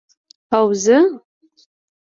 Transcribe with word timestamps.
اوزه؟ 0.57 0.97